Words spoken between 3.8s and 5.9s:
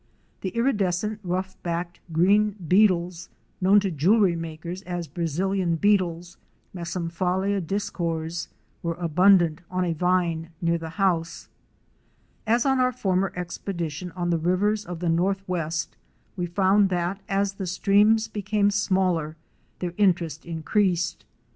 to jewelry makers as Brazilian